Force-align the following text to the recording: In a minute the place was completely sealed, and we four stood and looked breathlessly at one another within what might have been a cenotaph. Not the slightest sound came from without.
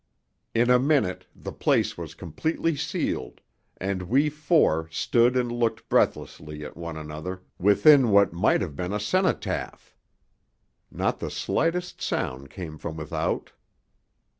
In 0.55 0.71
a 0.71 0.79
minute 0.79 1.27
the 1.35 1.51
place 1.51 1.95
was 1.95 2.15
completely 2.15 2.75
sealed, 2.75 3.39
and 3.77 4.01
we 4.09 4.29
four 4.31 4.87
stood 4.91 5.37
and 5.37 5.51
looked 5.51 5.87
breathlessly 5.89 6.65
at 6.65 6.75
one 6.75 6.97
another 6.97 7.43
within 7.59 8.09
what 8.09 8.33
might 8.33 8.61
have 8.61 8.75
been 8.75 8.93
a 8.93 8.99
cenotaph. 8.99 9.95
Not 10.89 11.19
the 11.19 11.29
slightest 11.29 12.01
sound 12.01 12.49
came 12.49 12.79
from 12.79 12.97
without. 12.97 13.51